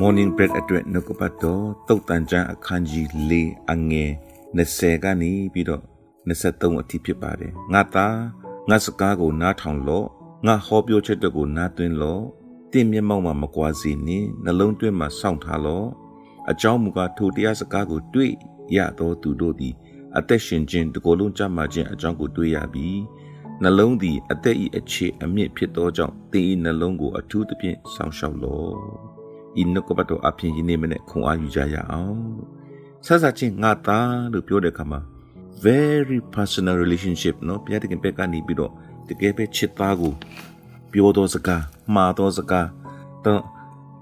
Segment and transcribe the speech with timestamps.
[0.00, 3.32] morning bread အတွက်နှုတ်ကပတ်တော်တုတ်တန်ချမ်းအခန်းကြီး၄
[3.72, 4.10] အငယ်
[4.56, 5.82] 20ကနေပြီးတော့
[6.28, 8.18] 23အထိဖြစ်ပါတယ်ငါသား
[8.68, 10.06] ငါစကားကိုနားထောင်လို့
[10.46, 12.22] ငါဟောပြောချက်တွေကိုနားသွင်းလို့
[12.72, 15.88] တင့်မျက်မှောက်မှာမကွာစေနှင့်နှလုံးသွင်းမှာစောင့်ထားလို့
[16.50, 18.32] အကြောင်းမူကားထိုတရားစကားကိုတွေ့
[18.76, 19.74] ရသောသူတို့သည်
[20.18, 22.98] အသက်ရှင်ခြင်းတကိုယ်လုံးကြမှာခြင်းအကြောင်းကိုတွေ့ရပြီး
[23.62, 29.17] နှလုံးသည်အသက်၏အခြေအမြင့်ဖြစ်သောကြောင့်သင်၏နှလုံးကိုအထူးသဖြင့်စောင့်ရှောက်လော့
[29.60, 32.22] ဤနှုတ်ကပတ်တော်အဖြစ်ယနေ့မနေ့ခွန်အားယူကြရအောင်
[33.06, 35.00] ဆဆချင်းငါသားလို့ပြောတဲ့အခါမှာ
[35.64, 38.72] very personal relationship နော်ဘုရားတခင်ဘက်ကနေပြီးတော့
[39.08, 40.12] တကယ်ပဲချစ်သားကို
[40.92, 41.62] ပြောတော်စကား
[41.94, 42.68] မှားတော်စကား
[43.24, 43.42] တော့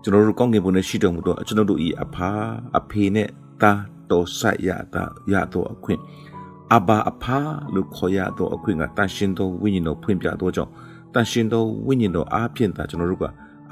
[0.02, 2.30] ကျွန်တော်တို့ကောင်းကင်ဘုံနဲ့ရှိတော်မူတော့ကျွန်တော်တို့ဤအဖာ
[2.78, 3.28] အဖေနဲ့
[3.62, 6.00] သားတော်ဆိုင်ရတာရတော့အခွင့်
[6.74, 7.38] အဘာအဖာ
[7.74, 10.70] လို့ခေါ်ရတော့အခွင့်ကတန်ရှင်တော်ဝိညာဉ်တော်ဖွင့်ပြတော့ကြောင့်
[11.14, 13.24] တန်ရှင်တော်ဝိညာဉ်တော်အားဖြင့်သာကျွန်တော်တို့က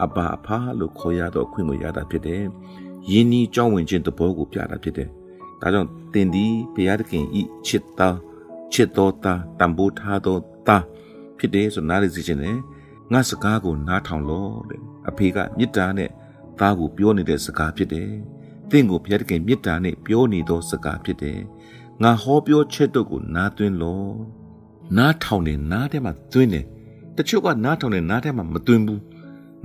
[0.02, 2.42] အဘာအဖာလို့ခေါ်ရတော့အခွင့်ကိုရတာဖြစ်တယ်။
[3.10, 5.08] ယင်းဤကြောင်းဝင်ခြင်းတဘောကိုပြတာဖြစ်တယ်။
[5.60, 8.16] ဒါကြောင့်တင်ဒီဘုရားသခင်ဤချစ်သား
[8.72, 10.84] ချစ်တော်သားတံပိုးထားတော်သား
[11.38, 12.56] ဖြစ်တယ်ဆိုနားလေစီခြင်းနဲ့
[13.12, 16.10] ငါစကားကိုနားထောင်လို့တဲ့အဖေကမေတ္တာနဲ့
[16.60, 18.10] သားကိုပြောနေတဲ့စကားဖြစ်တယ်။
[18.70, 21.38] တင့်ကိုဘုရားသခင်မေတ္တာနဲ့ပြောနေသောစကားဖြစ်တယ်။
[22.02, 24.12] ငါဟောပြောချက်တို့ကိုနားသွင်းလို့
[24.96, 26.64] နားထောင်နေနားထဲမှာသွင်းတယ်။
[27.16, 29.00] တချို့ကနားထောင်နေနားထဲမှာမသွင်းဘူး။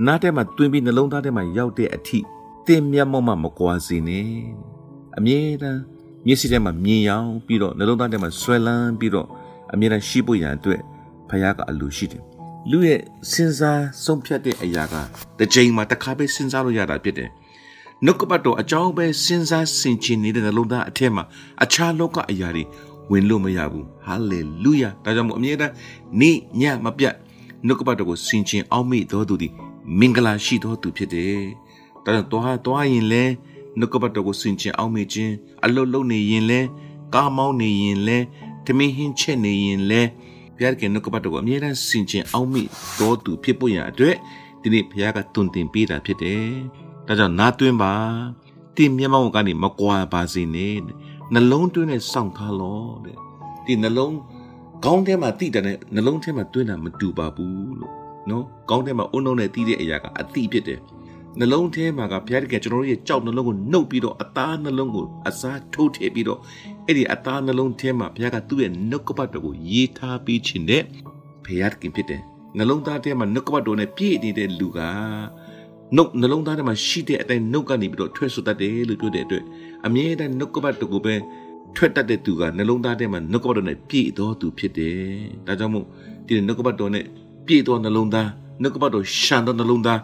[0.06, 2.18] နားထဲမှာသွင်းပြီးနှလုံးသားထဲမှာရောက်တဲ့အထိ
[2.66, 4.28] တင်မျက်မှောက်မှမကွာစေနဲ့။
[5.18, 5.80] အမြဲတမ်း
[6.26, 9.26] မျက်စိထဲမှာမြင်ရောင်ပြီးတော့နှလုံးသားထဲမှာဆွဲလန်းပြီးတော့
[9.72, 10.80] အမြဲတမ်းရှိဖို့ရန်အတွက်
[11.28, 12.22] ဖခင်ကအလိုရှိတယ်
[12.70, 14.94] လူရဲ့စဉ်းစားဆုံးဖြတ်တဲ့အရာက
[15.38, 17.30] တစ်ချိန်မှာတစ်ခါပဲစဉ်းစားလို့ရတာဖြစ်တယ်
[18.04, 21.24] နှုတ်ကပတ်တော်အကြောင်းပဲစဉ်းစားဆင်ခြင်နေတဲ့နှလုံးသားအထက်မှာ
[21.62, 22.64] အခြားလောကအရာတွေ
[23.10, 25.72] ဝင်လို့မရဘူးဟာလေလုယာဒါကြောင့်မို့အမြဲတမ်း
[26.20, 27.14] နေ့ညမပြတ်
[27.66, 29.52] နှုတ်ကပတ်တော်ကိုဆင်ခြင်အောင်မိတော်သူသည်
[29.98, 31.40] မင်္ဂလာရှိတော်သူဖြစ်တယ်
[32.04, 33.24] ဒါကြောင့်တော်ဟာတော်ရင်လဲ
[33.78, 36.60] နှုတ်ကပတ်တော်ကိုဆင်ခြင်အောင်မိခြင်းအလုတ်လုံနေရင်လဲ
[37.14, 38.18] ကားမောင်းနေရင်လဲ
[38.66, 40.00] တမင်းဟင်းချက်နေရင်လဲ
[40.56, 42.62] ဘုရားကနှုတ်ကပတ်တော်ကိုအမြဲတမ်းဆင်ခြင်အောင်မိ
[42.98, 44.16] တော်သူဖြစ်ဖို့ရန်အတွက်
[44.62, 46.44] ဒီနေ့ဘုရားကတွင်တင်ပေးတာဖြစ်တယ်။
[47.06, 47.94] ဒါကြောင့်နားတွင်းပါ
[48.76, 50.76] တင်မျက်မှောက်ကနေမကွာပါစေနဲ့
[51.32, 53.16] နှလုံးသွင်းနဲ့စောင့်ထားလို့တဲ့
[53.66, 54.16] ဒီနှလုံး
[54.84, 57.99] ခေါင်းထဲမှာတိတယ်နဲ့နှလုံးထဲမှာတွင်းတာမတူပါဘူးလို့
[58.30, 60.80] နော်ခေါင်းထဲမှာအုံနှုံနဲ့တီးတဲ့အရာကအတိဖြစ်တယ်
[61.38, 66.40] နှလုံးထဲမှာကဘုရားတကယ်ကျွန်တော်တို့ရဲ့ကြောက်နှလုံးကိုနှုတ်ပြီးတော့အသားနှလုံးကိုအစားထိုးထည့်ပြီးတော့
[66.86, 70.82] အဲ့ဒီအသားနှလုံးထဲမှာဘုရားကသူ့ရဲ့နှုတ်ကပတ်တော်ကိုရေးထားပြီးခြင်းနဲ့
[71.44, 72.20] ဘုရားတခင်ဖြစ်တယ်
[72.58, 74.80] နှလုံးသားထဲမှာနှုတ်ကပတ်တော်နဲ့ပြည့်နေတဲ့လူက
[75.96, 79.44] နှုတ်နှလုံးသားထဲမှာရှိတဲ့အတိုင်းနှုတ်ကနေပြီးတော့ထွက်ဆိုတတ်တယ်လို့ပြောတဲ့အတွက်
[79.86, 81.14] အမြဲတမ်းနှုတ်ကပတ်တော်ကိုပဲ
[81.76, 85.00] ထွက်တတ်တဲ့သူကနှလုံးသားထဲမှာနှုတ်ကပတ်တော်နဲ့ပြည့်တော်သူဖြစ်တယ်
[85.46, 85.86] ဒါကြောင့်မို့
[86.26, 87.04] ဒီနှုတ်ကပတ်တော်နဲ့
[87.46, 88.28] ပြည့်တော်နှလုံးသား
[88.60, 90.00] နှုတ်ကပတ်တော်ရှန်တော်နှလုံးသား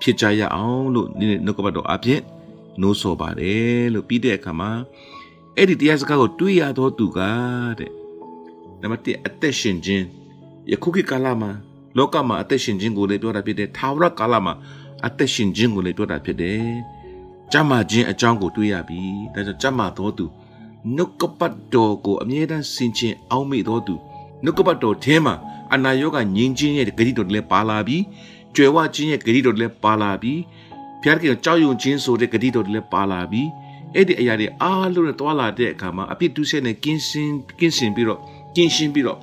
[0.00, 2.20] ဖြစ်ကြရအောင်လို့ဒီနှုတ်ကပတ်တော်အပြင်
[2.80, 4.70] နိုးဆော်ပါတယ်လို့ပြီးတဲ့အခါမှာ
[5.56, 7.18] အဲ့ဒီတရားစကားကိုတွေးရတော့သူက
[7.78, 7.90] တဲ့
[8.80, 10.04] နံပါတ်1အသက်ရှင်ခြင်း
[10.70, 11.50] ယခုခေတ်ကာလမှာ
[11.96, 14.54] လောကမှာအသက်ရှင်ခြင်းကိုလည်းပြောတာဖြစ်တယ်ထာဝရကာလမှာ
[15.06, 16.62] အသက်ရှင်ခြင်းကိုလည်းပြောတာဖြစ်တယ်
[17.52, 19.00] ကြမ်းမာခြင်းအကြောင်းကိုတွေးရပြီ
[19.34, 20.26] ဒါကြောင့်ကြမ်းမာတော်သူ
[20.96, 23.94] နှုတ်ကပတ်တော်ကိုအမြဲတမ်းဆင်ခြင်အောင်မိတော်သူ
[24.44, 25.34] နှုတ်ကပတ်တော်ထဲမှာ
[25.74, 28.02] အနာရောဂါငြိမ်းခြင်းရဲ့ဂတိတော်လည်းပါလာပြီး
[28.54, 30.40] ကြွယ်ဝခြင်းရဲ့ဂတိတော်လည်းပါလာပြီး
[31.02, 33.48] ဘုရားကကြောက်ရွံ့ခြင်းဆိုတဲ့ဂတိတော်လည်းပါလာပြီး
[33.94, 38.20] အဲ့ဒီအရာတွေအားလုံးနဲ့တွာလာတဲ့အခါမှာအပြစ်ဒုစရိုက်နဲ့ကင်းစင်ကင်းစင်ပြီးတော့
[38.56, 39.18] ကင်းရှင်းပြီးတော့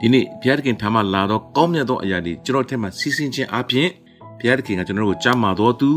[0.00, 3.88] ဒီနေ့ဘုရားသခင်ထာမလာတော့ကောင်းမြတ်သောအရာတွေကျွန်တော်ထက်မှာစီးစင်းခြင်းအပြင်
[4.38, 5.90] ဘုရားသခင်ကကျွန်တော်တို့ကိုကြမ်းမာတော်သူ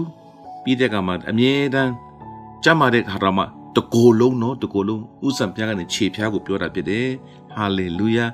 [0.64, 1.92] ပြီးတဲ့အခါမှာအမြဲတမ်း
[2.64, 3.40] ကြမ်းမာတဲ့ဟာရမ
[3.76, 7.08] တကိုယ်လုံးနော်တကိုယ်လုံးဥစ္စာဘုရားကနေခြေဖျားကိုပြောတာဖြစ်တယ်
[7.54, 8.26] ဟာလေလုယာ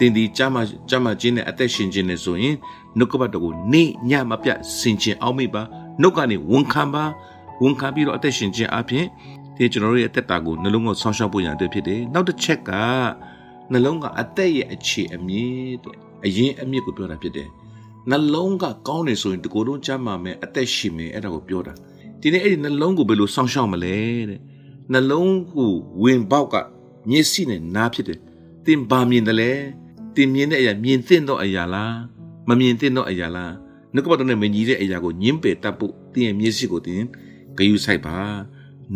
[0.00, 2.54] တင်ဒီကြမ်းမာကြမ်းမာခြင်းနဲ့အသက်ရှင်ခြင်းနဲ့ဆိုရင်
[2.98, 5.62] နှုတ်ကပတ်တော်ကိုနေ့ညမပြတ်ဆင်ခြင်အောင်မိပါ
[6.00, 7.04] နှုတ်ကနေဝန်ခံပါ
[7.62, 9.04] ဝန်ခံပြီးတော့အသက်ရှင်ခြင်းအပြင်
[9.56, 12.70] ဒီကျွန်တော်တို့ရဲ့အသက်တာကိုနှလုံးကိုဆောင်းရှောက်ဖို့ရန်အတွက်ဖြစ်တယ်နောက်တစ်ချက်က
[13.72, 15.94] နှလုံးကအသက်ရဲ့အခြေအမြင့်တဲ့
[16.24, 17.48] အရင်အမြင့်ကိုပြောတာဖြစ်တယ်
[18.10, 21.72] နှလုံးကကောင်းနေဆိုရင်ဒီကိုယ်လုံးချမ်းမာမယ်အသက်ရှင်မယ်အဲ့ဒါကိုပြောတာ
[22.20, 23.96] ဒီနေ့အဲ့ဒီနှလုံးကိုဘယ်လိုဆောင်းရှောက်မလဲ
[24.30, 24.40] တဲ့
[24.92, 26.54] နှလုံးကိုဝင်ပေါက်က
[27.10, 28.18] မျက်စိနဲ့နားဖြစ်တယ်
[28.66, 29.52] တင်ပါမြင်တယ်လေ
[30.15, 31.95] တင်မြင်တဲ့အရာမြင်သင့်သောအရာလား
[32.49, 33.53] မမြင်သင့်သောအရာလား
[33.93, 37.01] နှုတ်ကပတ်တော်နဲ့မညီတဲ့အရာကိုညှင်းပယ်တတ်ဖို့တင်ရဲ့မျက်စိကိုတင်
[37.57, 38.15] ဂယုစိုက်ပါ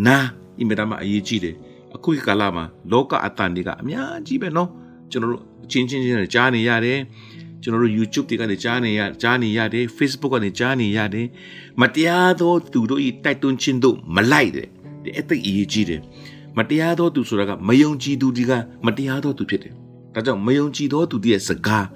[0.05, 0.17] နာ
[0.59, 1.55] အင်မတန်မှအရေးကြီးတယ်
[1.95, 4.69] အခုကာလမှာလောကအတန်တွေကအများကြီးပဲเนาะ
[5.11, 6.99] ကျွန်တော်တို့အချင်းချင်းချင်းကြားနေရတယ်
[7.61, 11.27] ကျွန်တော်တို့ YouTube တွေကနေကြားနေရကြားနေရတယ် Facebook ကနေကြားနေရတယ်
[11.81, 14.67] မတရားသောသူတို့ဤတိုက်တွန်းခြင်းတို့မလိုက်တဲ့
[15.03, 16.01] ဒီအသိအရေးကြီးတယ်
[16.57, 18.51] မတရားသောသူဆိုတာကမယုံကြည်သူတွေက
[18.85, 19.73] မတရားသောသူဖြစ်တယ်
[20.14, 21.86] ဒါကြောင့်မယုံကြည်သောသူတွေရဲ့စကား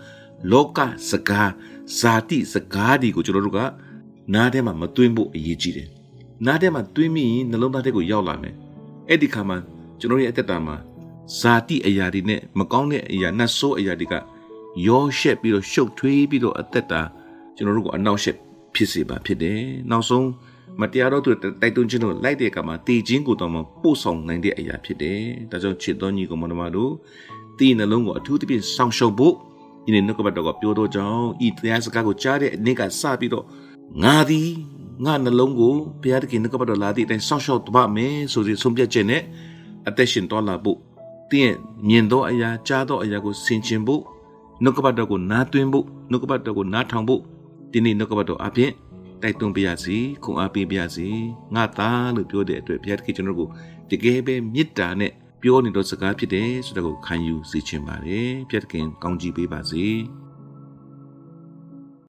[0.51, 0.79] လောက
[1.11, 1.51] စကား
[1.99, 3.61] ဇာတိစကားတွေကိုကျွန်တော်တို့က
[4.35, 5.89] နားထဲမှာမသွင်းဖို့အရေးကြီးတယ်
[6.47, 8.55] နားထဲမှာတွေးမိရင်နှလုံးသားထဲကိုရောက်လာမယ်
[9.09, 9.57] အဲ့ဒီခါမှာ
[9.99, 10.77] ကျွန်တော်ရဲ့အသက်တာမှာ
[11.39, 14.15] ဇာတိအရာတွေနဲ့မကောင်းတဲ့အရာနတ်ဆိုးအရာတွေက
[14.87, 17.01] ရောရှက်ပြီးတော့ရှုပ်ထွေးပြီးတော့အသက်တာ
[17.57, 18.37] ကျွန်တော်တို့ကိုအနောက်ရှက်
[18.75, 19.61] ဖြစ်စေပါဖြစ်တယ်
[19.91, 20.29] နောက်ဆုံး
[20.81, 25.21] မတရားတော့သူတိုက်တွန်းခြင်းတို့လိုက်တဲ့အခါမှာတည်ခြင်းကိုတော့မပို့ဆောင်နိုင်တဲ့အရာဖြစ်တယ်
[25.51, 26.93] ဒါကြောင့်ချစ်တော်ညီကောင်မတော်တို့
[27.59, 29.35] တည်နှလုံးကိုအထူးသဖြင့်စောင့်ရှောက်ဖို့
[29.85, 33.45] ဒီနေ့နှုတ်ကပတ်တော်ကပြောတော့ကြောင်းဤတရားစကားကိုကြားတဲ့နေ့ကစပြီးတော့
[34.03, 34.51] ငါသည်
[35.05, 39.23] ငါနှလုံးကိုဘုရားသခင်နှုတ်ကပတ်တော်လာသည့်အတိုင်းစောင့်ရှောက်သွားမယ်ဆိုပြီးဆုံးဖြတ်ချက်နဲ့
[39.89, 40.79] အသက်ရှင်တော်လာဖို့
[41.31, 41.57] တင်းရဲ့
[41.89, 44.03] မြင်သောအရာကြားသောအရာကိုဆင်ခြင်ဖို့
[44.63, 47.21] နှုတ်ကပတ်တော်ကိုနားသွင်းဖို့နှုတ်ကပတ်တော်ကိုနားထောင်ဖို့
[47.73, 48.73] ဒီနေ့နှုတ်ကပတ်တော်အပြင်
[49.23, 51.09] တိုက်တွန်းပါရစေခုံအားပေးပါရစေ
[51.55, 53.49] ငါသားလို့ပြောတဲ့အတွက်ဘုရားသခင်ကျွန်တော်ကို
[53.91, 55.13] တကယ်ပဲမေတ္တာနဲ့
[55.43, 59.87] ပြောနေတော့စကားဖြစ်တယ်ဆိုတော့ကိုခံယူစေချင်ပါတယ်ဘုရားသခင်ကောင်းချီးပေးပါစေ